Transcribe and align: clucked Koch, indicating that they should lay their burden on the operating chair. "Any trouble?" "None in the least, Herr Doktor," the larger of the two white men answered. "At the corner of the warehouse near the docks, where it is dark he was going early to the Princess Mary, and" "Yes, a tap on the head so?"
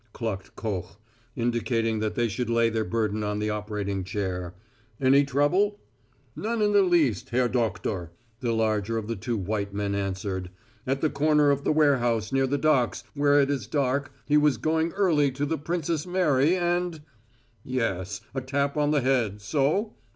clucked 0.13 0.55
Koch, 0.55 0.95
indicating 1.35 1.99
that 1.99 2.15
they 2.15 2.27
should 2.27 2.49
lay 2.49 2.71
their 2.71 2.83
burden 2.83 3.23
on 3.23 3.37
the 3.37 3.51
operating 3.51 4.03
chair. 4.03 4.55
"Any 4.99 5.23
trouble?" 5.23 5.79
"None 6.35 6.59
in 6.59 6.71
the 6.73 6.81
least, 6.81 7.29
Herr 7.29 7.47
Doktor," 7.47 8.09
the 8.39 8.51
larger 8.51 8.97
of 8.97 9.07
the 9.07 9.15
two 9.15 9.37
white 9.37 9.75
men 9.75 9.93
answered. 9.93 10.49
"At 10.87 11.01
the 11.01 11.11
corner 11.11 11.51
of 11.51 11.63
the 11.63 11.71
warehouse 11.71 12.31
near 12.31 12.47
the 12.47 12.57
docks, 12.57 13.03
where 13.13 13.39
it 13.39 13.51
is 13.51 13.67
dark 13.67 14.11
he 14.25 14.37
was 14.37 14.57
going 14.57 14.91
early 14.93 15.29
to 15.33 15.45
the 15.45 15.59
Princess 15.59 16.07
Mary, 16.07 16.55
and" 16.55 17.01
"Yes, 17.63 18.21
a 18.33 18.41
tap 18.41 18.77
on 18.77 18.89
the 18.89 19.01
head 19.01 19.39
so?" 19.39 19.93